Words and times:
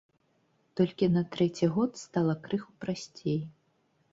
Толькі 0.79 1.09
на 1.17 1.21
трэці 1.35 1.69
год 1.75 1.91
стала 2.05 2.33
крыху 2.47 2.71
прасцей. 2.87 3.39